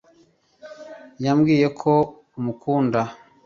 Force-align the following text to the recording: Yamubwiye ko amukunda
Yamubwiye 1.23 1.67
ko 1.79 1.91
amukunda 2.37 3.01